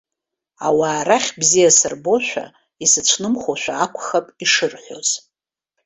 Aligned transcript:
Ауаа 0.67 1.01
рахь 1.07 1.29
бзиа 1.39 1.71
сырбошәа, 1.77 2.45
исыцәнымхошәа 2.83 3.73
акәхап 3.83 4.25
ишырҳәоз. 4.43 5.09